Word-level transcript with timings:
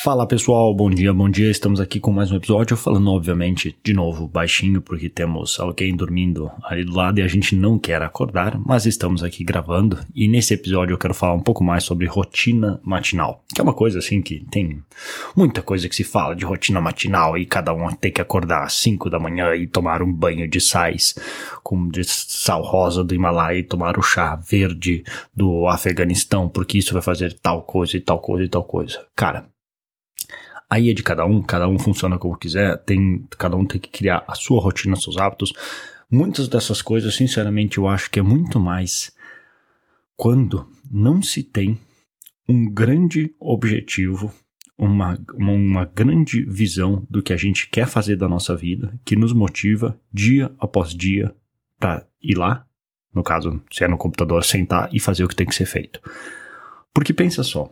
Fala 0.00 0.28
pessoal, 0.28 0.72
bom 0.72 0.88
dia, 0.88 1.12
bom 1.12 1.28
dia. 1.28 1.50
Estamos 1.50 1.80
aqui 1.80 1.98
com 1.98 2.12
mais 2.12 2.30
um 2.30 2.36
episódio, 2.36 2.76
falando 2.76 3.10
obviamente 3.10 3.76
de 3.82 3.92
novo 3.92 4.28
baixinho, 4.28 4.80
porque 4.80 5.08
temos 5.08 5.58
alguém 5.58 5.96
dormindo 5.96 6.48
ali 6.62 6.84
do 6.84 6.94
lado 6.94 7.18
e 7.18 7.22
a 7.22 7.26
gente 7.26 7.56
não 7.56 7.76
quer 7.76 8.00
acordar, 8.00 8.56
mas 8.64 8.86
estamos 8.86 9.24
aqui 9.24 9.42
gravando. 9.42 9.98
E 10.14 10.28
nesse 10.28 10.54
episódio 10.54 10.94
eu 10.94 10.98
quero 10.98 11.14
falar 11.14 11.34
um 11.34 11.42
pouco 11.42 11.64
mais 11.64 11.82
sobre 11.82 12.06
rotina 12.06 12.80
matinal, 12.84 13.42
que 13.52 13.60
é 13.60 13.64
uma 13.64 13.74
coisa 13.74 13.98
assim 13.98 14.22
que 14.22 14.46
tem 14.48 14.80
muita 15.36 15.62
coisa 15.62 15.88
que 15.88 15.96
se 15.96 16.04
fala 16.04 16.36
de 16.36 16.44
rotina 16.44 16.80
matinal 16.80 17.36
e 17.36 17.44
cada 17.44 17.74
um 17.74 17.90
tem 17.90 18.12
que 18.12 18.20
acordar 18.20 18.62
às 18.62 18.74
5 18.74 19.10
da 19.10 19.18
manhã 19.18 19.56
e 19.56 19.66
tomar 19.66 20.00
um 20.00 20.12
banho 20.12 20.46
de 20.48 20.60
sais, 20.60 21.16
com 21.64 21.88
de 21.88 22.04
sal 22.04 22.62
rosa 22.62 23.02
do 23.02 23.16
Himalaia 23.16 23.58
e 23.58 23.64
tomar 23.64 23.98
o 23.98 24.02
chá 24.02 24.36
verde 24.36 25.02
do 25.34 25.66
Afeganistão, 25.66 26.48
porque 26.48 26.78
isso 26.78 26.92
vai 26.92 27.02
fazer 27.02 27.32
tal 27.42 27.62
coisa 27.62 27.96
e 27.96 28.00
tal 28.00 28.20
coisa 28.20 28.44
e 28.44 28.48
tal 28.48 28.62
coisa. 28.62 29.04
Cara, 29.16 29.48
Aí 30.70 30.90
é 30.90 30.94
de 30.94 31.02
cada 31.02 31.24
um, 31.24 31.42
cada 31.42 31.66
um 31.66 31.78
funciona 31.78 32.18
como 32.18 32.36
quiser, 32.36 32.76
tem, 32.84 33.24
cada 33.38 33.56
um 33.56 33.64
tem 33.64 33.80
que 33.80 33.88
criar 33.88 34.24
a 34.28 34.34
sua 34.34 34.60
rotina, 34.60 34.96
seus 34.96 35.16
hábitos. 35.16 35.52
Muitas 36.10 36.46
dessas 36.46 36.82
coisas, 36.82 37.14
sinceramente, 37.14 37.78
eu 37.78 37.88
acho 37.88 38.10
que 38.10 38.18
é 38.18 38.22
muito 38.22 38.60
mais 38.60 39.12
quando 40.16 40.68
não 40.90 41.22
se 41.22 41.42
tem 41.42 41.78
um 42.48 42.70
grande 42.70 43.34
objetivo, 43.38 44.32
uma, 44.76 45.18
uma, 45.34 45.52
uma, 45.52 45.84
grande 45.84 46.44
visão 46.44 47.06
do 47.08 47.22
que 47.22 47.32
a 47.32 47.36
gente 47.36 47.68
quer 47.68 47.86
fazer 47.86 48.16
da 48.16 48.28
nossa 48.28 48.56
vida, 48.56 48.98
que 49.04 49.16
nos 49.16 49.32
motiva 49.32 49.98
dia 50.12 50.52
após 50.58 50.94
dia 50.94 51.34
para 51.78 52.06
ir 52.22 52.36
lá, 52.36 52.66
no 53.14 53.22
caso, 53.22 53.60
se 53.70 53.84
é 53.84 53.88
no 53.88 53.98
computador, 53.98 54.44
sentar 54.44 54.88
e 54.92 55.00
fazer 55.00 55.24
o 55.24 55.28
que 55.28 55.36
tem 55.36 55.46
que 55.46 55.54
ser 55.54 55.66
feito. 55.66 56.00
Porque 56.92 57.12
pensa 57.12 57.42
só, 57.42 57.70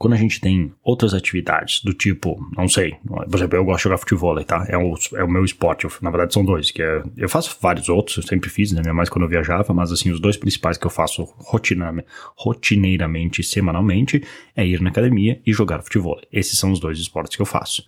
quando 0.00 0.14
a 0.14 0.16
gente 0.16 0.40
tem 0.40 0.72
outras 0.82 1.12
atividades 1.12 1.82
do 1.84 1.92
tipo, 1.92 2.40
não 2.56 2.66
sei, 2.66 2.96
por 3.04 3.34
exemplo, 3.34 3.58
eu 3.58 3.64
gosto 3.66 3.80
de 3.80 3.84
jogar 3.84 3.98
futebol, 3.98 4.42
tá? 4.42 4.64
É 4.66 4.78
o, 4.78 4.94
é 5.14 5.22
o 5.22 5.28
meu 5.28 5.44
esporte, 5.44 5.86
na 6.00 6.10
verdade 6.10 6.32
são 6.32 6.42
dois, 6.42 6.70
que 6.70 6.82
é, 6.82 7.02
eu 7.18 7.28
faço 7.28 7.54
vários 7.60 7.90
outros, 7.90 8.16
eu 8.16 8.22
sempre 8.22 8.48
fiz, 8.48 8.72
né, 8.72 8.80
mais 8.92 9.10
quando 9.10 9.24
eu 9.24 9.28
viajava, 9.28 9.74
mas 9.74 9.92
assim, 9.92 10.10
os 10.10 10.18
dois 10.18 10.38
principais 10.38 10.78
que 10.78 10.86
eu 10.86 10.90
faço 10.90 11.24
rotina, 11.36 12.02
rotineiramente, 12.34 13.42
semanalmente, 13.42 14.24
é 14.56 14.66
ir 14.66 14.80
na 14.80 14.88
academia 14.88 15.38
e 15.46 15.52
jogar 15.52 15.82
futebol. 15.82 16.18
Esses 16.32 16.58
são 16.58 16.72
os 16.72 16.80
dois 16.80 16.98
esportes 16.98 17.36
que 17.36 17.42
eu 17.42 17.46
faço. 17.46 17.84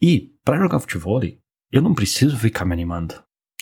E, 0.00 0.30
para 0.42 0.56
jogar 0.56 0.80
futebol, 0.80 1.20
eu 1.70 1.82
não 1.82 1.92
preciso 1.92 2.38
ficar 2.38 2.64
me 2.64 2.72
animando. 2.72 3.14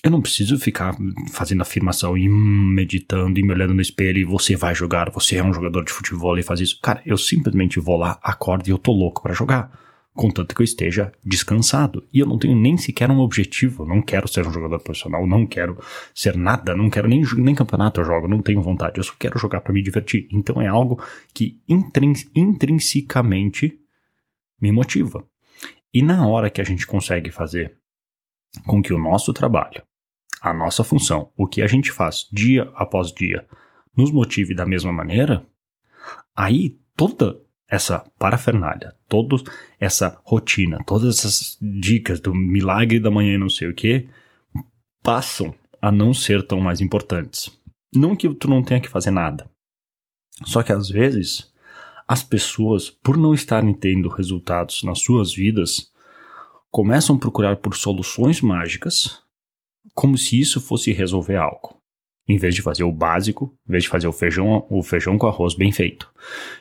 Eu 0.04 0.10
não 0.10 0.20
preciso 0.20 0.58
ficar 0.58 0.94
fazendo 1.32 1.62
afirmação 1.62 2.14
e 2.14 2.28
meditando 2.28 3.40
e 3.40 3.42
me 3.42 3.54
olhando 3.54 3.72
no 3.72 3.80
espelho 3.80 4.18
e 4.18 4.24
você 4.24 4.54
vai 4.54 4.74
jogar, 4.74 5.10
você 5.10 5.36
é 5.36 5.42
um 5.42 5.54
jogador 5.54 5.82
de 5.82 5.90
futebol 5.90 6.38
e 6.38 6.42
faz 6.42 6.60
isso. 6.60 6.78
Cara, 6.82 7.00
eu 7.06 7.16
simplesmente 7.16 7.80
vou 7.80 7.96
lá, 7.96 8.18
acordo 8.22 8.68
e 8.68 8.70
eu 8.70 8.76
tô 8.76 8.92
louco 8.92 9.22
para 9.22 9.32
jogar. 9.32 9.72
Contanto 10.12 10.54
que 10.54 10.60
eu 10.60 10.64
esteja 10.64 11.10
descansado. 11.24 12.06
E 12.12 12.18
eu 12.18 12.26
não 12.26 12.38
tenho 12.38 12.54
nem 12.54 12.76
sequer 12.76 13.10
um 13.10 13.18
objetivo. 13.18 13.86
Não 13.86 14.02
quero 14.02 14.28
ser 14.28 14.46
um 14.46 14.52
jogador 14.52 14.78
profissional, 14.78 15.26
não 15.26 15.46
quero 15.46 15.78
ser 16.14 16.36
nada, 16.36 16.76
não 16.76 16.90
quero 16.90 17.08
nem, 17.08 17.22
nem 17.38 17.54
campeonato 17.54 18.02
eu 18.02 18.04
jogo, 18.04 18.28
não 18.28 18.42
tenho 18.42 18.60
vontade. 18.60 18.98
Eu 18.98 19.04
só 19.04 19.14
quero 19.18 19.38
jogar 19.38 19.62
para 19.62 19.72
me 19.72 19.82
divertir. 19.82 20.28
Então 20.30 20.60
é 20.60 20.68
algo 20.68 21.02
que 21.32 21.62
intrins, 21.66 22.26
intrinsecamente 22.36 23.80
me 24.60 24.70
motiva. 24.70 25.26
E 25.94 26.02
na 26.02 26.28
hora 26.28 26.50
que 26.50 26.60
a 26.60 26.64
gente 26.64 26.86
consegue 26.86 27.30
fazer 27.30 27.78
com 28.66 28.82
que 28.82 28.92
o 28.92 28.98
nosso 28.98 29.32
trabalho 29.32 29.82
a 30.44 30.52
nossa 30.52 30.84
função, 30.84 31.30
o 31.36 31.46
que 31.46 31.62
a 31.62 31.66
gente 31.66 31.90
faz 31.90 32.28
dia 32.30 32.70
após 32.74 33.10
dia, 33.10 33.46
nos 33.96 34.12
motive 34.12 34.54
da 34.54 34.66
mesma 34.66 34.92
maneira, 34.92 35.46
aí 36.36 36.78
toda 36.94 37.40
essa 37.66 38.00
parafernália, 38.18 38.94
toda 39.08 39.36
essa 39.80 40.20
rotina, 40.22 40.78
todas 40.86 41.18
essas 41.18 41.56
dicas 41.62 42.20
do 42.20 42.34
milagre 42.34 43.00
da 43.00 43.10
manhã 43.10 43.34
e 43.34 43.38
não 43.38 43.48
sei 43.48 43.68
o 43.68 43.74
que, 43.74 44.06
passam 45.02 45.54
a 45.80 45.90
não 45.90 46.12
ser 46.12 46.46
tão 46.46 46.60
mais 46.60 46.82
importantes. 46.82 47.50
Não 47.94 48.14
que 48.14 48.28
tu 48.34 48.48
não 48.48 48.62
tenha 48.62 48.80
que 48.80 48.88
fazer 48.88 49.10
nada. 49.10 49.50
Só 50.44 50.62
que 50.62 50.72
às 50.72 50.90
vezes 50.90 51.50
as 52.06 52.22
pessoas, 52.22 52.90
por 52.90 53.16
não 53.16 53.32
estarem 53.32 53.72
tendo 53.72 54.10
resultados 54.10 54.82
nas 54.82 55.00
suas 55.00 55.32
vidas, 55.32 55.90
começam 56.70 57.16
a 57.16 57.18
procurar 57.18 57.56
por 57.56 57.74
soluções 57.74 58.42
mágicas 58.42 59.23
como 59.94 60.18
se 60.18 60.38
isso 60.38 60.60
fosse 60.60 60.92
resolver 60.92 61.36
algo. 61.36 61.78
Em 62.26 62.38
vez 62.38 62.54
de 62.54 62.62
fazer 62.62 62.84
o 62.84 62.90
básico, 62.90 63.54
em 63.68 63.72
vez 63.72 63.84
de 63.84 63.90
fazer 63.90 64.08
o 64.08 64.12
feijão, 64.12 64.66
o 64.70 64.82
feijão 64.82 65.18
com 65.18 65.26
arroz 65.26 65.54
bem 65.54 65.70
feito. 65.70 66.10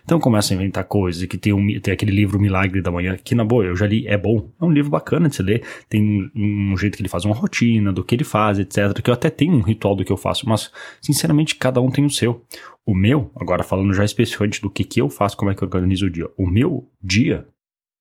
Então 0.03 0.19
começa 0.19 0.53
a 0.53 0.55
inventar 0.55 0.83
coisas, 0.83 1.25
que 1.25 1.37
tem, 1.37 1.53
um, 1.53 1.79
tem 1.79 1.93
aquele 1.93 2.11
livro 2.11 2.37
Milagre 2.37 2.81
da 2.81 2.91
Manhã, 2.91 3.15
que 3.15 3.33
na 3.33 3.45
boa, 3.45 3.63
eu 3.63 3.75
já 3.75 3.87
li, 3.87 4.05
é 4.05 4.17
bom. 4.17 4.51
É 4.61 4.65
um 4.65 4.71
livro 4.71 4.91
bacana 4.91 5.29
de 5.29 5.37
se 5.37 5.41
ler, 5.41 5.65
tem 5.87 6.29
um, 6.35 6.73
um 6.73 6.77
jeito 6.77 6.97
que 6.97 7.01
ele 7.01 7.07
faz 7.07 7.23
uma 7.23 7.33
rotina, 7.33 7.93
do 7.93 8.03
que 8.03 8.13
ele 8.13 8.25
faz, 8.25 8.59
etc. 8.59 9.01
Que 9.01 9.09
eu 9.09 9.13
até 9.13 9.29
tenho 9.29 9.53
um 9.53 9.61
ritual 9.61 9.95
do 9.95 10.03
que 10.03 10.11
eu 10.11 10.17
faço, 10.17 10.47
mas 10.49 10.69
sinceramente 11.01 11.55
cada 11.55 11.79
um 11.79 11.89
tem 11.89 12.05
o 12.05 12.09
seu. 12.09 12.45
O 12.85 12.93
meu, 12.93 13.31
agora 13.33 13.63
falando 13.63 13.93
já 13.93 14.03
especificamente 14.03 14.61
do 14.61 14.69
que, 14.69 14.83
que 14.83 14.99
eu 14.99 15.09
faço, 15.09 15.37
como 15.37 15.49
é 15.49 15.55
que 15.55 15.63
eu 15.63 15.67
organizo 15.67 16.07
o 16.07 16.09
dia. 16.09 16.29
O 16.37 16.45
meu 16.45 16.89
dia 17.01 17.47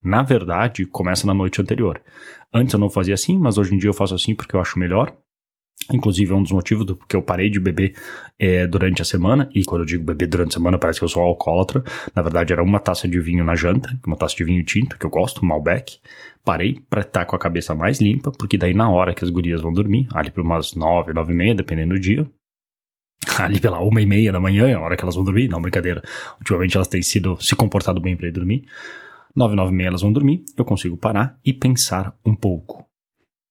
na 0.03 0.21
verdade, 0.21 0.85
começa 0.85 1.25
na 1.25 1.33
noite 1.33 1.61
anterior. 1.61 2.01
Antes 2.53 2.73
eu 2.73 2.79
não 2.79 2.89
fazia 2.89 3.13
assim, 3.13 3.37
mas 3.39 3.57
hoje 3.57 3.73
em 3.73 3.77
dia 3.77 3.89
eu 3.89 3.93
faço 3.93 4.13
assim 4.13 4.35
porque 4.35 4.55
eu 4.55 4.59
acho 4.59 4.77
melhor. 4.77 5.15
Inclusive, 5.91 6.31
é 6.31 6.35
um 6.35 6.43
dos 6.43 6.51
motivos 6.51 6.85
do 6.85 6.95
que 6.95 7.15
eu 7.15 7.21
parei 7.21 7.49
de 7.49 7.59
beber 7.59 7.95
é, 8.39 8.65
durante 8.65 9.01
a 9.01 9.05
semana. 9.05 9.49
E 9.53 9.65
quando 9.65 9.81
eu 9.81 9.85
digo 9.85 10.03
beber 10.03 10.27
durante 10.27 10.51
a 10.51 10.53
semana, 10.53 10.77
parece 10.77 10.99
que 10.99 11.05
eu 11.05 11.09
sou 11.09 11.21
alcoólatra. 11.21 11.83
Na 12.15 12.21
verdade, 12.21 12.53
era 12.53 12.63
uma 12.63 12.79
taça 12.79 13.07
de 13.07 13.19
vinho 13.19 13.43
na 13.43 13.55
janta, 13.55 13.89
uma 14.05 14.15
taça 14.15 14.35
de 14.35 14.43
vinho 14.43 14.63
tinto, 14.63 14.97
que 14.97 15.05
eu 15.05 15.09
gosto, 15.09 15.45
Malbec. 15.45 15.99
Parei 16.43 16.79
para 16.89 17.01
estar 17.01 17.25
com 17.25 17.35
a 17.35 17.39
cabeça 17.39 17.75
mais 17.75 17.99
limpa, 17.99 18.31
porque 18.31 18.57
daí 18.57 18.73
na 18.73 18.89
hora 18.89 19.13
que 19.13 19.23
as 19.23 19.29
gurias 19.29 19.61
vão 19.61 19.73
dormir, 19.73 20.07
ali 20.13 20.31
por 20.31 20.41
umas 20.41 20.73
nove, 20.73 21.13
nove 21.13 21.33
e 21.33 21.35
meia, 21.35 21.55
dependendo 21.55 21.93
do 21.95 21.99
dia, 21.99 22.29
ali 23.39 23.59
pela 23.59 23.79
uma 23.81 24.01
e 24.01 24.05
meia 24.05 24.31
da 24.31 24.39
manhã, 24.39 24.67
é 24.67 24.73
a 24.73 24.79
hora 24.79 24.95
que 24.95 25.03
elas 25.03 25.15
vão 25.15 25.23
dormir, 25.23 25.49
não, 25.49 25.61
brincadeira. 25.61 26.01
Ultimamente 26.39 26.75
elas 26.75 26.87
têm 26.87 27.01
sido, 27.01 27.37
se 27.41 27.55
comportado 27.55 27.99
bem 27.99 28.15
para 28.15 28.27
ir 28.27 28.31
dormir. 28.31 28.65
Nove, 29.35 29.55
nove 29.55 29.71
e 29.71 29.75
meia 29.75 29.87
elas 29.87 30.01
vão 30.01 30.13
dormir, 30.13 30.43
eu 30.57 30.63
consigo 30.63 30.95
parar 30.95 31.37
e 31.43 31.53
pensar 31.53 32.15
um 32.25 32.35
pouco. 32.35 32.85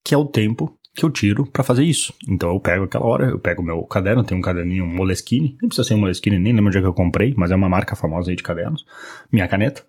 Que 0.05 0.15
é 0.15 0.19
o 0.19 0.25
tempo 0.25 0.79
que 0.95 1.05
eu 1.05 1.11
tiro 1.11 1.47
para 1.47 1.65
fazer 1.65 1.85
isso. 1.85 2.13
Então 2.29 2.51
eu 2.51 2.61
pego 2.61 2.85
aquela 2.85 3.07
hora, 3.07 3.31
eu 3.31 3.39
pego 3.39 3.63
meu 3.63 3.83
caderno, 3.85 4.25
tem 4.25 4.37
um 4.37 4.43
caderninho 4.43 4.87
Moleskine, 4.87 5.57
nem 5.61 5.69
precisa 5.69 5.85
ser 5.87 5.95
um 5.95 5.99
Moleskine, 5.99 6.39
nem 6.39 6.53
lembro 6.53 6.69
onde 6.69 6.79
é 6.79 6.81
que 6.81 6.87
eu 6.87 6.95
comprei, 6.95 7.35
mas 7.37 7.51
é 7.51 7.57
uma 7.57 7.69
marca 7.69 7.97
famosa 7.97 8.31
aí 8.31 8.37
de 8.37 8.43
cadernos, 8.43 8.85
minha 9.31 9.49
caneta, 9.49 9.85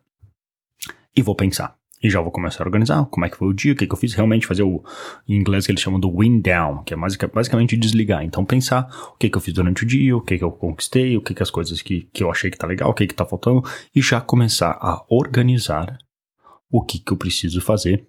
e 1.15 1.21
vou 1.21 1.35
pensar. 1.35 1.75
E 2.01 2.09
já 2.09 2.19
vou 2.19 2.31
começar 2.31 2.63
a 2.63 2.67
organizar. 2.67 3.05
Como 3.05 3.25
é 3.25 3.29
que 3.29 3.37
foi 3.37 3.47
o 3.47 3.53
dia, 3.53 3.71
o 3.71 3.75
que, 3.77 3.87
que 3.87 3.93
eu 3.93 3.97
fiz, 3.97 4.13
realmente 4.13 4.45
fazer 4.45 4.63
o, 4.63 4.83
em 5.25 5.37
inglês 5.37 5.65
que 5.65 5.71
eles 5.71 5.81
chamam 5.81 5.97
do 5.97 6.13
wind 6.13 6.43
down, 6.43 6.83
que 6.83 6.93
é 6.93 6.97
basicamente 6.97 7.77
desligar. 7.77 8.25
Então 8.25 8.43
pensar 8.43 8.89
o 9.13 9.17
que, 9.17 9.29
que 9.29 9.37
eu 9.37 9.41
fiz 9.41 9.53
durante 9.53 9.83
o 9.83 9.85
dia, 9.85 10.15
o 10.15 10.21
que, 10.21 10.37
que 10.37 10.43
eu 10.43 10.51
conquistei, 10.51 11.15
o 11.15 11.21
que, 11.21 11.33
que 11.33 11.41
as 11.41 11.49
coisas 11.49 11.81
que, 11.81 12.09
que 12.13 12.21
eu 12.21 12.29
achei 12.29 12.51
que 12.51 12.57
tá 12.57 12.67
legal, 12.67 12.89
o 12.89 12.93
que, 12.93 13.07
que 13.07 13.13
tá 13.13 13.25
faltando, 13.25 13.63
e 13.95 14.01
já 14.01 14.19
começar 14.19 14.77
a 14.81 15.01
organizar 15.09 15.97
o 16.69 16.83
que, 16.83 16.99
que 16.99 17.13
eu 17.13 17.17
preciso 17.17 17.61
fazer 17.61 18.05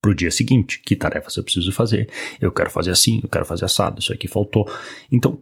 pro 0.00 0.14
dia 0.14 0.30
seguinte. 0.30 0.80
Que 0.84 0.96
tarefas 0.96 1.36
eu 1.36 1.44
preciso 1.44 1.72
fazer? 1.72 2.10
Eu 2.40 2.52
quero 2.52 2.70
fazer 2.70 2.90
assim, 2.90 3.20
eu 3.22 3.28
quero 3.28 3.44
fazer 3.44 3.64
assado, 3.64 4.00
isso 4.00 4.12
aqui 4.12 4.28
faltou. 4.28 4.70
Então, 5.10 5.38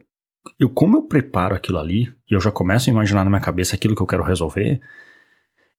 eu 0.58 0.70
como 0.70 0.96
eu 0.96 1.02
preparo 1.02 1.54
aquilo 1.54 1.78
ali, 1.78 2.12
e 2.30 2.34
eu 2.34 2.40
já 2.40 2.50
começo 2.50 2.88
a 2.88 2.92
imaginar 2.92 3.24
na 3.24 3.30
minha 3.30 3.40
cabeça 3.40 3.74
aquilo 3.74 3.94
que 3.94 4.02
eu 4.02 4.06
quero 4.06 4.22
resolver, 4.22 4.80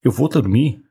eu 0.03 0.11
vou 0.11 0.29
dormir, 0.29 0.81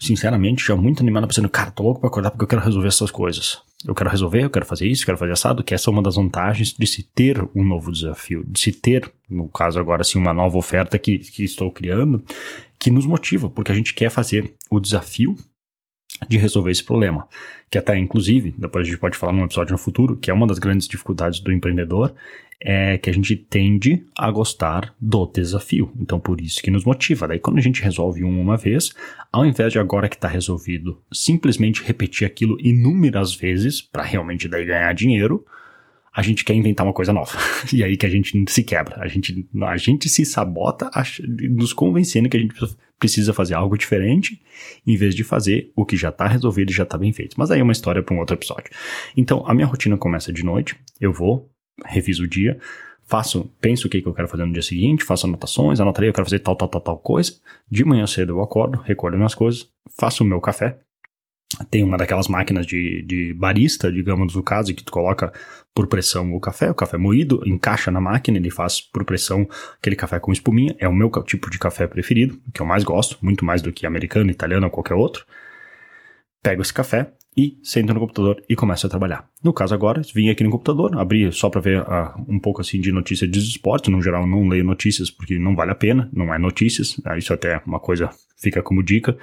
sinceramente, 0.00 0.64
já 0.66 0.76
muito 0.76 1.00
animado, 1.00 1.26
pensando, 1.26 1.48
cara, 1.48 1.70
tô 1.70 1.82
louco 1.82 2.00
pra 2.00 2.08
acordar 2.08 2.30
porque 2.30 2.44
eu 2.44 2.48
quero 2.48 2.62
resolver 2.62 2.88
essas 2.88 3.10
coisas. 3.10 3.60
Eu 3.86 3.94
quero 3.94 4.10
resolver, 4.10 4.44
eu 4.44 4.50
quero 4.50 4.66
fazer 4.66 4.86
isso, 4.86 5.02
eu 5.02 5.06
quero 5.06 5.18
fazer 5.18 5.32
assado, 5.32 5.62
que 5.62 5.74
essa 5.74 5.90
é 5.90 5.92
uma 5.92 6.02
das 6.02 6.16
vantagens 6.16 6.72
de 6.72 6.86
se 6.86 7.02
ter 7.02 7.40
um 7.54 7.64
novo 7.64 7.92
desafio, 7.92 8.44
de 8.44 8.58
se 8.58 8.72
ter, 8.72 9.10
no 9.28 9.48
caso 9.48 9.78
agora, 9.78 10.02
assim, 10.02 10.18
uma 10.18 10.32
nova 10.32 10.56
oferta 10.56 10.98
que, 10.98 11.18
que 11.18 11.44
estou 11.44 11.70
criando, 11.70 12.24
que 12.78 12.90
nos 12.90 13.06
motiva, 13.06 13.48
porque 13.48 13.70
a 13.70 13.74
gente 13.74 13.94
quer 13.94 14.10
fazer 14.10 14.54
o 14.70 14.80
desafio 14.80 15.36
de 16.28 16.38
resolver 16.38 16.70
esse 16.70 16.84
problema. 16.84 17.28
Que 17.70 17.78
até, 17.78 17.98
inclusive, 17.98 18.54
depois 18.56 18.86
a 18.86 18.90
gente 18.90 19.00
pode 19.00 19.16
falar 19.16 19.32
num 19.32 19.44
episódio 19.44 19.72
no 19.72 19.78
futuro, 19.78 20.16
que 20.16 20.30
é 20.30 20.34
uma 20.34 20.46
das 20.46 20.58
grandes 20.58 20.88
dificuldades 20.88 21.40
do 21.40 21.52
empreendedor, 21.52 22.14
é 22.60 22.96
que 22.96 23.10
a 23.10 23.12
gente 23.12 23.36
tende 23.36 24.02
a 24.16 24.30
gostar 24.30 24.94
do 25.00 25.26
desafio. 25.26 25.92
Então, 26.00 26.18
por 26.18 26.40
isso 26.40 26.62
que 26.62 26.70
nos 26.70 26.84
motiva. 26.84 27.28
Daí, 27.28 27.38
quando 27.38 27.58
a 27.58 27.62
gente 27.62 27.82
resolve 27.82 28.24
um 28.24 28.40
uma 28.40 28.56
vez, 28.56 28.94
ao 29.30 29.44
invés 29.44 29.72
de 29.72 29.78
agora 29.78 30.08
que 30.08 30.16
está 30.16 30.28
resolvido, 30.28 30.98
simplesmente 31.12 31.82
repetir 31.82 32.26
aquilo 32.26 32.56
inúmeras 32.60 33.34
vezes 33.34 33.82
para 33.82 34.02
realmente 34.02 34.48
daí 34.48 34.64
ganhar 34.64 34.92
dinheiro, 34.94 35.44
a 36.16 36.22
gente 36.22 36.46
quer 36.46 36.54
inventar 36.54 36.86
uma 36.86 36.94
coisa 36.94 37.12
nova. 37.12 37.30
e 37.70 37.84
aí 37.84 37.94
que 37.94 38.06
a 38.06 38.08
gente 38.08 38.42
se 38.48 38.64
quebra. 38.64 38.96
A 39.02 39.06
gente, 39.06 39.46
a 39.62 39.76
gente 39.76 40.08
se 40.08 40.24
sabota 40.24 40.90
nos 41.50 41.74
convencendo 41.74 42.26
que 42.26 42.38
a 42.38 42.40
gente 42.40 42.54
precisa 42.98 43.34
fazer 43.34 43.52
algo 43.52 43.76
diferente, 43.76 44.40
em 44.86 44.96
vez 44.96 45.14
de 45.14 45.22
fazer 45.22 45.70
o 45.76 45.84
que 45.84 45.94
já 45.94 46.08
está 46.08 46.26
resolvido 46.26 46.70
e 46.70 46.74
já 46.74 46.84
está 46.84 46.96
bem 46.96 47.12
feito. 47.12 47.34
Mas 47.36 47.50
aí 47.50 47.60
é 47.60 47.62
uma 47.62 47.72
história 47.72 48.02
para 48.02 48.14
um 48.14 48.18
outro 48.18 48.34
episódio. 48.34 48.70
Então, 49.14 49.44
a 49.46 49.52
minha 49.52 49.66
rotina 49.66 49.98
começa 49.98 50.32
de 50.32 50.42
noite, 50.42 50.74
eu 50.98 51.12
vou, 51.12 51.50
reviso 51.84 52.24
o 52.24 52.26
dia, 52.26 52.58
faço, 53.04 53.52
penso 53.60 53.86
o 53.86 53.90
que, 53.90 54.00
que 54.00 54.08
eu 54.08 54.14
quero 54.14 54.26
fazer 54.26 54.46
no 54.46 54.52
dia 54.54 54.62
seguinte, 54.62 55.04
faço 55.04 55.26
anotações, 55.26 55.80
anotarei, 55.80 56.08
eu 56.08 56.14
quero 56.14 56.24
fazer 56.24 56.38
tal, 56.38 56.56
tal, 56.56 56.68
tal, 56.68 56.80
tal 56.80 56.98
coisa. 56.98 57.34
De 57.70 57.84
manhã 57.84 58.06
cedo 58.06 58.32
eu 58.32 58.42
acordo, 58.42 58.78
recolho 58.78 59.18
minhas 59.18 59.34
coisas, 59.34 59.68
faço 59.98 60.24
o 60.24 60.26
meu 60.26 60.40
café. 60.40 60.78
Tem 61.70 61.84
uma 61.84 61.96
daquelas 61.96 62.28
máquinas 62.28 62.66
de, 62.66 63.02
de 63.02 63.32
barista, 63.34 63.90
digamos 63.90 64.34
no 64.34 64.42
caso, 64.42 64.74
que 64.74 64.82
tu 64.82 64.92
coloca 64.92 65.32
por 65.74 65.86
pressão 65.86 66.34
o 66.34 66.40
café, 66.40 66.70
o 66.70 66.74
café 66.74 66.96
moído, 66.98 67.40
encaixa 67.46 67.90
na 67.90 68.00
máquina, 68.00 68.36
ele 68.36 68.50
faz 68.50 68.80
por 68.80 69.04
pressão 69.04 69.48
aquele 69.78 69.94
café 69.94 70.18
com 70.18 70.32
espuminha. 70.32 70.74
É 70.78 70.88
o 70.88 70.92
meu 70.92 71.10
tipo 71.22 71.48
de 71.48 71.58
café 71.58 71.86
preferido, 71.86 72.40
que 72.52 72.60
eu 72.60 72.66
mais 72.66 72.82
gosto, 72.82 73.18
muito 73.22 73.44
mais 73.44 73.62
do 73.62 73.72
que 73.72 73.86
americano, 73.86 74.30
italiano 74.30 74.66
ou 74.66 74.70
qualquer 74.70 74.94
outro. 74.94 75.24
Pego 76.42 76.62
esse 76.62 76.72
café, 76.72 77.12
e 77.36 77.58
sento 77.62 77.92
no 77.92 78.00
computador 78.00 78.42
e 78.48 78.56
começo 78.56 78.86
a 78.86 78.90
trabalhar. 78.90 79.28
No 79.44 79.52
caso 79.52 79.74
agora, 79.74 80.00
vim 80.14 80.30
aqui 80.30 80.42
no 80.42 80.50
computador, 80.50 80.98
abri 80.98 81.30
só 81.30 81.50
para 81.50 81.60
ver 81.60 81.82
uh, 81.82 82.24
um 82.26 82.40
pouco 82.40 82.62
assim 82.62 82.80
de 82.80 82.90
notícias 82.90 83.30
de 83.30 83.38
esporte, 83.38 83.90
no 83.90 84.00
geral 84.00 84.26
não 84.26 84.48
leio 84.48 84.64
notícias 84.64 85.10
porque 85.10 85.38
não 85.38 85.54
vale 85.54 85.72
a 85.72 85.74
pena, 85.74 86.08
não 86.12 86.32
é 86.32 86.38
notícias, 86.38 86.96
uh, 86.98 87.16
isso 87.18 87.34
até 87.34 87.52
é 87.52 87.62
uma 87.66 87.78
coisa 87.78 88.08
fica 88.38 88.62
como 88.62 88.82
dica. 88.82 89.16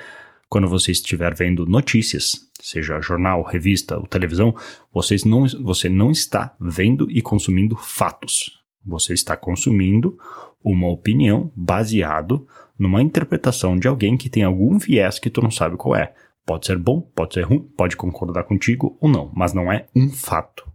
Quando 0.53 0.67
você 0.67 0.91
estiver 0.91 1.33
vendo 1.33 1.65
notícias, 1.65 2.47
seja 2.61 3.01
jornal, 3.01 3.41
revista 3.41 3.97
ou 3.97 4.05
televisão, 4.05 4.55
vocês 4.93 5.25
não, 5.25 5.47
você 5.47 5.89
não 5.89 6.11
está 6.11 6.55
vendo 6.61 7.09
e 7.09 7.23
consumindo 7.23 7.75
fatos. 7.75 8.63
Você 8.85 9.15
está 9.15 9.35
consumindo 9.35 10.15
uma 10.63 10.87
opinião 10.87 11.51
baseado 11.55 12.47
numa 12.77 13.01
interpretação 13.01 13.79
de 13.79 13.87
alguém 13.87 14.15
que 14.15 14.29
tem 14.29 14.43
algum 14.43 14.77
viés 14.77 15.17
que 15.17 15.31
tu 15.31 15.41
não 15.41 15.49
sabe 15.49 15.75
qual 15.75 15.95
é. 15.95 16.13
Pode 16.45 16.67
ser 16.67 16.77
bom, 16.77 17.01
pode 17.01 17.33
ser 17.33 17.45
ruim, 17.45 17.67
pode 17.75 17.97
concordar 17.97 18.43
contigo 18.43 18.95
ou 19.01 19.09
não, 19.09 19.31
mas 19.35 19.55
não 19.55 19.73
é 19.73 19.87
um 19.95 20.07
fato. 20.07 20.71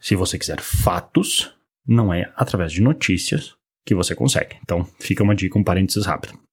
Se 0.00 0.16
você 0.16 0.36
quiser 0.36 0.60
fatos, 0.60 1.54
não 1.86 2.12
é 2.12 2.32
através 2.34 2.72
de 2.72 2.82
notícias 2.82 3.54
que 3.86 3.94
você 3.94 4.16
consegue. 4.16 4.56
Então, 4.64 4.84
fica 4.98 5.22
uma 5.22 5.36
dica, 5.36 5.56
um 5.56 5.62
parênteses 5.62 6.06
rápido. 6.06 6.47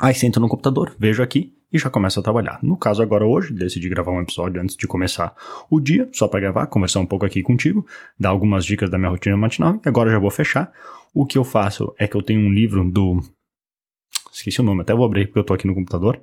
Aí 0.00 0.14
sento 0.14 0.38
no 0.38 0.48
computador, 0.48 0.94
vejo 0.96 1.22
aqui 1.22 1.52
e 1.72 1.78
já 1.78 1.90
começo 1.90 2.20
a 2.20 2.22
trabalhar. 2.22 2.60
No 2.62 2.76
caso 2.76 3.02
agora 3.02 3.26
hoje, 3.26 3.52
decidi 3.52 3.88
gravar 3.88 4.12
um 4.12 4.22
episódio 4.22 4.62
antes 4.62 4.76
de 4.76 4.86
começar 4.86 5.34
o 5.68 5.80
dia, 5.80 6.08
só 6.12 6.28
para 6.28 6.38
gravar, 6.38 6.66
conversar 6.68 7.00
um 7.00 7.06
pouco 7.06 7.26
aqui 7.26 7.42
contigo, 7.42 7.84
dar 8.18 8.28
algumas 8.28 8.64
dicas 8.64 8.88
da 8.88 8.96
minha 8.96 9.10
rotina 9.10 9.36
matinal 9.36 9.80
e 9.84 9.88
agora 9.88 10.10
já 10.10 10.18
vou 10.18 10.30
fechar. 10.30 10.72
O 11.12 11.26
que 11.26 11.36
eu 11.36 11.42
faço 11.42 11.92
é 11.98 12.06
que 12.06 12.16
eu 12.16 12.22
tenho 12.22 12.40
um 12.40 12.52
livro 12.52 12.88
do 12.88 13.20
esqueci 14.32 14.60
o 14.60 14.64
nome, 14.64 14.82
até 14.82 14.94
vou 14.94 15.04
abrir 15.04 15.26
porque 15.26 15.40
eu 15.40 15.44
tô 15.44 15.52
aqui 15.52 15.66
no 15.66 15.74
computador 15.74 16.20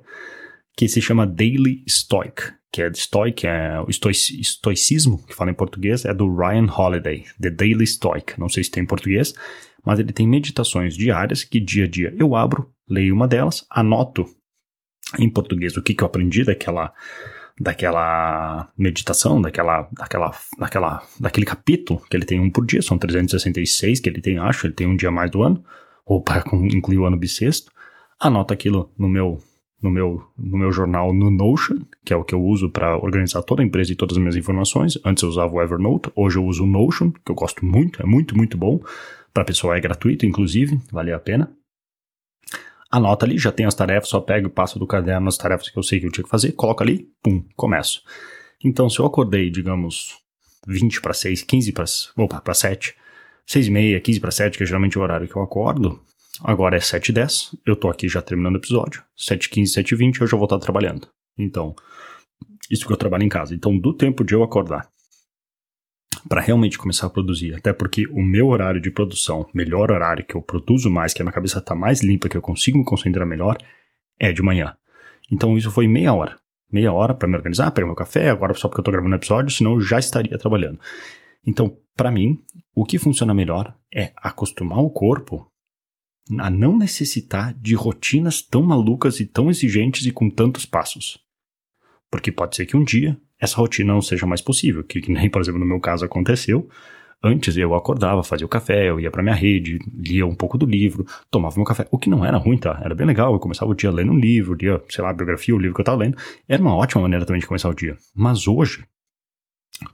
que 0.76 0.88
se 0.88 1.00
chama 1.00 1.26
Daily 1.26 1.82
Stoic, 1.88 2.52
que 2.70 2.82
é 2.82 2.92
Stoic, 2.92 3.46
é 3.46 3.80
o 3.80 3.88
estoicismo, 3.88 5.24
que 5.26 5.34
fala 5.34 5.50
em 5.50 5.54
português, 5.54 6.04
é 6.04 6.12
do 6.12 6.34
Ryan 6.34 6.66
Holiday, 6.70 7.24
The 7.40 7.50
Daily 7.50 7.86
Stoic. 7.86 8.38
Não 8.38 8.50
sei 8.50 8.62
se 8.62 8.70
tem 8.70 8.82
em 8.82 8.86
português, 8.86 9.34
mas 9.86 10.00
ele 10.00 10.12
tem 10.12 10.26
meditações 10.26 10.96
diárias 10.96 11.44
que 11.44 11.60
dia 11.60 11.84
a 11.84 11.88
dia 11.88 12.14
eu 12.18 12.34
abro, 12.34 12.70
leio 12.88 13.14
uma 13.14 13.28
delas, 13.28 13.64
anoto 13.70 14.26
em 15.18 15.30
português 15.30 15.76
o 15.76 15.82
que, 15.82 15.94
que 15.94 16.02
eu 16.02 16.06
aprendi 16.06 16.44
daquela 16.44 16.92
daquela 17.58 18.70
meditação, 18.76 19.40
daquela, 19.40 19.88
daquela, 19.92 20.30
daquela, 20.58 21.02
daquele 21.18 21.46
capítulo 21.46 22.02
que 22.10 22.14
ele 22.14 22.26
tem 22.26 22.38
um 22.38 22.50
por 22.50 22.66
dia, 22.66 22.82
são 22.82 22.98
366 22.98 23.98
que 23.98 24.10
ele 24.10 24.20
tem, 24.20 24.36
acho, 24.36 24.66
ele 24.66 24.74
tem 24.74 24.86
um 24.86 24.94
dia 24.94 25.10
mais 25.10 25.30
do 25.30 25.42
ano, 25.42 25.64
ou 26.04 26.22
para 26.22 26.44
incluir 26.52 26.98
o 26.98 27.06
ano 27.06 27.16
bissexto, 27.16 27.72
anoto 28.20 28.52
aquilo 28.52 28.92
no 28.98 29.08
meu 29.08 29.38
no 29.86 29.90
meu, 29.90 30.22
no 30.36 30.58
meu 30.58 30.72
jornal 30.72 31.14
no 31.14 31.30
Notion, 31.30 31.78
que 32.04 32.12
é 32.12 32.16
o 32.16 32.24
que 32.24 32.34
eu 32.34 32.42
uso 32.42 32.68
para 32.68 32.96
organizar 32.96 33.42
toda 33.42 33.62
a 33.62 33.64
empresa 33.64 33.92
e 33.92 33.96
todas 33.96 34.16
as 34.16 34.20
minhas 34.20 34.36
informações. 34.36 34.98
Antes 35.04 35.22
eu 35.22 35.28
usava 35.28 35.54
o 35.54 35.62
Evernote, 35.62 36.10
hoje 36.16 36.38
eu 36.38 36.44
uso 36.44 36.64
o 36.64 36.66
Notion, 36.66 37.12
que 37.12 37.30
eu 37.30 37.34
gosto 37.34 37.64
muito, 37.64 38.02
é 38.02 38.06
muito, 38.06 38.36
muito 38.36 38.58
bom. 38.58 38.80
Para 39.32 39.44
pessoa 39.44 39.76
é 39.76 39.80
gratuito, 39.80 40.26
inclusive, 40.26 40.80
vale 40.90 41.12
a 41.12 41.20
pena. 41.20 41.52
Anota 42.90 43.26
ali, 43.26 43.38
já 43.38 43.52
tem 43.52 43.64
as 43.64 43.74
tarefas, 43.74 44.08
só 44.08 44.20
pego 44.20 44.48
e 44.48 44.50
passo 44.50 44.78
do 44.78 44.86
caderno 44.86 45.28
as 45.28 45.36
tarefas 45.36 45.68
que 45.68 45.78
eu 45.78 45.82
sei 45.82 46.00
que 46.00 46.06
eu 46.06 46.10
tinha 46.10 46.24
que 46.24 46.30
fazer, 46.30 46.52
coloco 46.52 46.82
ali, 46.82 47.08
pum, 47.22 47.44
começo. 47.54 48.02
Então, 48.64 48.90
se 48.90 48.98
eu 48.98 49.06
acordei, 49.06 49.50
digamos, 49.50 50.16
20 50.66 51.00
para 51.00 51.12
6, 51.12 51.42
15 51.42 51.72
para, 51.72 51.84
para 52.40 52.54
7, 52.54 52.94
6 53.46 53.66
e 53.66 53.70
meia, 53.70 54.00
15 54.00 54.20
para 54.20 54.30
7, 54.30 54.58
que 54.58 54.64
é 54.64 54.66
geralmente 54.66 54.98
o 54.98 55.02
horário 55.02 55.28
que 55.28 55.36
eu 55.36 55.42
acordo, 55.42 56.00
Agora 56.42 56.76
é 56.76 56.80
7h10, 56.80 57.58
eu 57.64 57.76
tô 57.76 57.88
aqui 57.88 58.08
já 58.08 58.20
terminando 58.20 58.54
o 58.54 58.58
episódio. 58.58 59.02
7h15, 59.18 59.82
7h20 59.82 60.20
eu 60.20 60.26
já 60.26 60.36
vou 60.36 60.44
estar 60.44 60.58
trabalhando. 60.58 61.08
Então, 61.38 61.74
isso 62.70 62.86
que 62.86 62.92
eu 62.92 62.96
trabalho 62.96 63.24
em 63.24 63.28
casa. 63.28 63.54
Então, 63.54 63.78
do 63.78 63.94
tempo 63.94 64.24
de 64.24 64.34
eu 64.34 64.42
acordar 64.42 64.88
para 66.28 66.40
realmente 66.40 66.78
começar 66.78 67.06
a 67.06 67.10
produzir, 67.10 67.54
até 67.54 67.72
porque 67.72 68.06
o 68.08 68.20
meu 68.20 68.48
horário 68.48 68.80
de 68.80 68.90
produção, 68.90 69.48
melhor 69.54 69.90
horário 69.90 70.24
que 70.24 70.34
eu 70.34 70.42
produzo 70.42 70.90
mais, 70.90 71.14
que 71.14 71.22
a 71.22 71.24
minha 71.24 71.32
cabeça 71.32 71.60
tá 71.60 71.74
mais 71.74 72.02
limpa, 72.02 72.28
que 72.28 72.36
eu 72.36 72.42
consigo 72.42 72.78
me 72.78 72.84
concentrar 72.84 73.26
melhor, 73.26 73.56
é 74.18 74.32
de 74.32 74.42
manhã. 74.42 74.76
Então, 75.30 75.56
isso 75.56 75.70
foi 75.70 75.86
meia 75.86 76.12
hora. 76.12 76.38
Meia 76.70 76.92
hora 76.92 77.14
para 77.14 77.28
me 77.28 77.36
organizar, 77.36 77.70
pegar 77.70 77.86
meu 77.86 77.94
café, 77.94 78.28
agora 78.28 78.52
só 78.54 78.68
porque 78.68 78.80
eu 78.80 78.84
tô 78.84 78.90
gravando 78.90 79.14
o 79.14 79.18
episódio, 79.18 79.50
senão 79.50 79.74
eu 79.74 79.80
já 79.80 79.98
estaria 79.98 80.36
trabalhando. 80.36 80.80
Então, 81.46 81.76
para 81.96 82.10
mim, 82.10 82.38
o 82.74 82.84
que 82.84 82.98
funciona 82.98 83.32
melhor 83.32 83.72
é 83.94 84.12
acostumar 84.16 84.80
o 84.80 84.90
corpo 84.90 85.48
a 86.38 86.50
não 86.50 86.76
necessitar 86.76 87.54
de 87.54 87.74
rotinas 87.74 88.42
tão 88.42 88.62
malucas 88.62 89.20
e 89.20 89.26
tão 89.26 89.48
exigentes 89.48 90.06
e 90.06 90.10
com 90.10 90.28
tantos 90.28 90.66
passos. 90.66 91.18
Porque 92.10 92.32
pode 92.32 92.56
ser 92.56 92.66
que 92.66 92.76
um 92.76 92.84
dia 92.84 93.16
essa 93.38 93.56
rotina 93.56 93.92
não 93.92 94.02
seja 94.02 94.26
mais 94.26 94.40
possível, 94.40 94.82
que, 94.82 95.00
que 95.00 95.12
nem, 95.12 95.28
por 95.28 95.40
exemplo, 95.40 95.60
no 95.60 95.66
meu 95.66 95.80
caso 95.80 96.04
aconteceu. 96.04 96.68
Antes 97.22 97.56
eu 97.56 97.74
acordava, 97.74 98.22
fazia 98.22 98.46
o 98.46 98.48
café, 98.48 98.88
eu 98.88 99.00
ia 99.00 99.10
para 99.10 99.22
minha 99.22 99.34
rede, 99.34 99.78
lia 99.94 100.26
um 100.26 100.34
pouco 100.34 100.58
do 100.58 100.66
livro, 100.66 101.06
tomava 101.30 101.56
meu 101.56 101.64
café, 101.64 101.86
o 101.90 101.98
que 101.98 102.10
não 102.10 102.24
era 102.24 102.36
ruim, 102.36 102.58
tá? 102.58 102.80
Era 102.82 102.94
bem 102.94 103.06
legal, 103.06 103.32
eu 103.32 103.40
começava 103.40 103.70
o 103.70 103.74
dia 103.74 103.90
lendo 103.90 104.12
um 104.12 104.18
livro, 104.18 104.54
lia, 104.54 104.82
sei 104.88 105.02
lá, 105.02 105.10
a 105.10 105.14
biografia, 105.14 105.54
o 105.54 105.58
livro 105.58 105.74
que 105.74 105.80
eu 105.80 105.84
tava 105.84 105.98
lendo. 105.98 106.16
Era 106.48 106.62
uma 106.62 106.74
ótima 106.74 107.02
maneira 107.02 107.24
também 107.24 107.40
de 107.40 107.46
começar 107.46 107.68
o 107.68 107.74
dia. 107.74 107.96
Mas 108.14 108.46
hoje, 108.46 108.84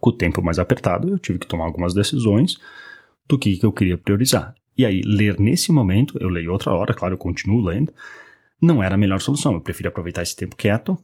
com 0.00 0.10
o 0.10 0.12
tempo 0.12 0.42
mais 0.42 0.58
apertado, 0.58 1.08
eu 1.08 1.18
tive 1.18 1.38
que 1.38 1.46
tomar 1.46 1.64
algumas 1.64 1.94
decisões 1.94 2.58
do 3.28 3.38
que, 3.38 3.56
que 3.56 3.64
eu 3.64 3.72
queria 3.72 3.96
priorizar. 3.96 4.54
E 4.76 4.86
aí, 4.86 5.02
ler 5.04 5.38
nesse 5.38 5.70
momento, 5.70 6.16
eu 6.20 6.28
leio 6.28 6.52
outra 6.52 6.72
hora, 6.72 6.94
claro, 6.94 7.14
eu 7.14 7.18
continuo 7.18 7.60
lendo, 7.60 7.92
não 8.60 8.82
era 8.82 8.94
a 8.94 8.98
melhor 8.98 9.20
solução. 9.20 9.54
Eu 9.54 9.60
prefiro 9.60 9.88
aproveitar 9.88 10.22
esse 10.22 10.36
tempo 10.36 10.56
quieto 10.56 10.96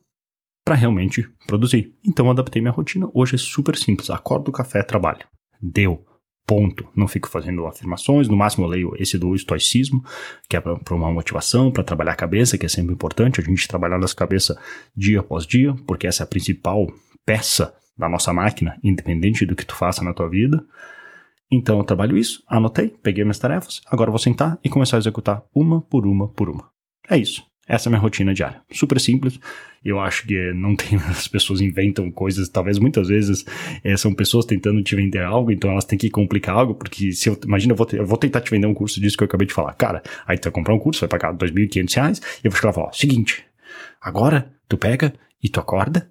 para 0.64 0.74
realmente 0.74 1.28
produzir. 1.46 1.94
Então, 2.04 2.30
adaptei 2.30 2.62
minha 2.62 2.72
rotina. 2.72 3.08
Hoje 3.12 3.34
é 3.34 3.38
super 3.38 3.76
simples. 3.76 4.10
Acordo, 4.10 4.52
café, 4.52 4.82
trabalho. 4.82 5.26
Deu. 5.60 6.04
Ponto. 6.46 6.88
Não 6.96 7.06
fico 7.06 7.28
fazendo 7.28 7.66
afirmações. 7.66 8.26
No 8.26 8.36
máximo, 8.36 8.64
eu 8.64 8.70
leio 8.70 8.92
esse 8.96 9.18
do 9.18 9.34
estoicismo, 9.34 10.02
que 10.48 10.56
é 10.56 10.60
para 10.60 10.94
uma 10.94 11.12
motivação, 11.12 11.70
para 11.70 11.84
trabalhar 11.84 12.12
a 12.12 12.16
cabeça, 12.16 12.56
que 12.56 12.64
é 12.64 12.68
sempre 12.68 12.94
importante. 12.94 13.40
A 13.40 13.44
gente 13.44 13.68
trabalhar 13.68 13.98
nossa 13.98 14.14
cabeça 14.14 14.58
dia 14.96 15.20
após 15.20 15.46
dia, 15.46 15.74
porque 15.86 16.06
essa 16.06 16.22
é 16.22 16.24
a 16.24 16.26
principal 16.26 16.86
peça 17.26 17.74
da 17.98 18.08
nossa 18.08 18.32
máquina, 18.32 18.78
independente 18.82 19.44
do 19.44 19.56
que 19.56 19.66
tu 19.66 19.74
faça 19.74 20.02
na 20.02 20.14
tua 20.14 20.28
vida. 20.28 20.64
Então 21.50 21.78
eu 21.78 21.84
trabalho 21.84 22.16
isso, 22.16 22.42
anotei, 22.46 22.88
peguei 23.02 23.24
minhas 23.24 23.38
tarefas, 23.38 23.80
agora 23.86 24.10
vou 24.10 24.18
sentar 24.18 24.58
e 24.62 24.68
começar 24.68 24.96
a 24.96 25.00
executar 25.00 25.42
uma 25.54 25.80
por 25.80 26.06
uma 26.06 26.28
por 26.28 26.50
uma. 26.50 26.70
É 27.08 27.16
isso. 27.16 27.42
Essa 27.68 27.88
é 27.88 27.90
a 27.90 27.92
minha 27.92 28.00
rotina 28.00 28.32
diária. 28.32 28.62
Super 28.72 28.98
simples. 28.98 29.38
Eu 29.84 30.00
acho 30.00 30.26
que 30.26 30.52
não 30.54 30.74
tem. 30.74 30.98
As 31.08 31.28
pessoas 31.28 31.60
inventam 31.60 32.10
coisas, 32.10 32.48
talvez 32.48 32.78
muitas 32.78 33.08
vezes 33.08 33.44
é, 33.84 33.94
são 33.96 34.14
pessoas 34.14 34.46
tentando 34.46 34.82
te 34.82 34.96
vender 34.96 35.22
algo, 35.22 35.52
então 35.52 35.70
elas 35.70 35.84
têm 35.84 35.98
que 35.98 36.08
complicar 36.08 36.56
algo, 36.56 36.74
porque 36.74 37.12
se 37.12 37.28
eu. 37.28 37.38
Imagina, 37.44 37.74
eu 37.74 37.76
vou, 37.76 37.86
eu 37.92 38.06
vou 38.06 38.16
tentar 38.16 38.40
te 38.40 38.50
vender 38.50 38.66
um 38.66 38.74
curso 38.74 38.98
disso 38.98 39.16
que 39.16 39.22
eu 39.22 39.26
acabei 39.26 39.46
de 39.46 39.52
falar. 39.52 39.74
Cara, 39.74 40.02
aí 40.26 40.38
tu 40.38 40.44
vai 40.44 40.52
comprar 40.52 40.74
um 40.74 40.78
curso, 40.78 41.00
vai 41.00 41.08
pagar 41.08 41.32
R$ 41.32 41.38
2.500, 41.38 42.18
e 42.42 42.46
eu 42.46 42.50
vou 42.50 42.58
chegar 42.58 42.70
e 42.70 42.74
falar: 42.74 42.86
ó, 42.88 42.92
seguinte, 42.92 43.44
agora 44.00 44.50
tu 44.66 44.78
pega 44.78 45.12
e 45.42 45.48
tu 45.50 45.60
acorda, 45.60 46.10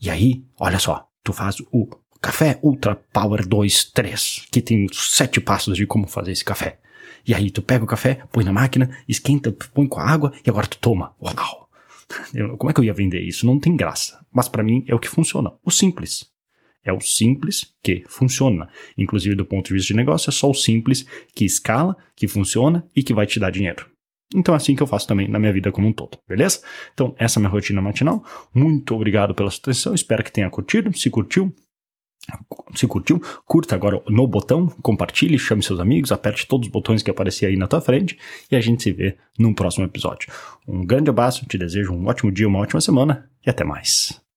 e 0.00 0.10
aí, 0.10 0.44
olha 0.60 0.78
só, 0.78 1.08
tu 1.24 1.32
faz 1.32 1.56
o 1.72 1.88
Café 2.20 2.58
Ultra 2.62 2.96
Power 2.96 3.46
2 3.46 3.84
3, 3.92 4.46
que 4.50 4.60
tem 4.60 4.86
sete 4.92 5.40
passos 5.40 5.76
de 5.76 5.86
como 5.86 6.06
fazer 6.06 6.32
esse 6.32 6.44
café. 6.44 6.78
E 7.26 7.34
aí 7.34 7.50
tu 7.50 7.62
pega 7.62 7.84
o 7.84 7.86
café, 7.86 8.22
põe 8.32 8.44
na 8.44 8.52
máquina, 8.52 8.90
esquenta, 9.08 9.52
põe 9.74 9.86
com 9.86 10.00
a 10.00 10.08
água 10.08 10.32
e 10.44 10.50
agora 10.50 10.66
tu 10.66 10.78
toma. 10.78 11.14
Uau! 11.20 11.68
Eu, 12.34 12.56
como 12.56 12.70
é 12.70 12.74
que 12.74 12.80
eu 12.80 12.84
ia 12.84 12.94
vender 12.94 13.20
isso? 13.20 13.44
Não 13.44 13.60
tem 13.60 13.76
graça. 13.76 14.24
Mas 14.32 14.48
para 14.48 14.62
mim 14.62 14.82
é 14.88 14.94
o 14.94 14.98
que 14.98 15.08
funciona. 15.08 15.52
O 15.62 15.70
simples. 15.70 16.26
É 16.82 16.90
o 16.90 17.00
simples 17.02 17.74
que 17.82 18.02
funciona. 18.08 18.68
Inclusive 18.96 19.34
do 19.34 19.44
ponto 19.44 19.66
de 19.66 19.74
vista 19.74 19.88
de 19.88 19.96
negócio, 19.96 20.30
é 20.30 20.32
só 20.32 20.48
o 20.48 20.54
simples 20.54 21.04
que 21.34 21.44
escala, 21.44 21.94
que 22.16 22.26
funciona 22.26 22.86
e 22.96 23.02
que 23.02 23.12
vai 23.12 23.26
te 23.26 23.38
dar 23.38 23.50
dinheiro. 23.50 23.86
Então 24.34 24.54
é 24.54 24.56
assim 24.56 24.74
que 24.74 24.82
eu 24.82 24.86
faço 24.86 25.06
também 25.06 25.28
na 25.28 25.38
minha 25.38 25.52
vida 25.52 25.70
como 25.70 25.88
um 25.88 25.92
todo, 25.92 26.18
beleza? 26.26 26.60
Então 26.92 27.14
essa 27.18 27.38
é 27.38 27.40
a 27.40 27.42
minha 27.42 27.50
rotina 27.50 27.82
matinal. 27.82 28.24
Muito 28.54 28.94
obrigado 28.94 29.34
pela 29.34 29.50
sua 29.50 29.60
atenção, 29.60 29.94
espero 29.94 30.24
que 30.24 30.32
tenha 30.32 30.48
curtido. 30.50 30.96
Se 30.96 31.10
curtiu, 31.10 31.54
se 32.74 32.86
curtiu, 32.86 33.20
curta 33.44 33.74
agora 33.74 34.02
no 34.08 34.26
botão, 34.26 34.66
compartilhe, 34.82 35.38
chame 35.38 35.62
seus 35.62 35.80
amigos, 35.80 36.12
aperte 36.12 36.46
todos 36.46 36.68
os 36.68 36.72
botões 36.72 37.02
que 37.02 37.10
aparecer 37.10 37.46
aí 37.46 37.56
na 37.56 37.66
tua 37.66 37.80
frente 37.80 38.18
e 38.50 38.56
a 38.56 38.60
gente 38.60 38.82
se 38.82 38.92
vê 38.92 39.16
num 39.38 39.54
próximo 39.54 39.84
episódio. 39.84 40.30
Um 40.66 40.84
grande 40.84 41.10
abraço, 41.10 41.46
te 41.46 41.56
desejo 41.56 41.92
um 41.92 42.06
ótimo 42.06 42.30
dia, 42.30 42.46
uma 42.46 42.60
ótima 42.60 42.80
semana 42.80 43.28
e 43.44 43.50
até 43.50 43.64
mais. 43.64 44.27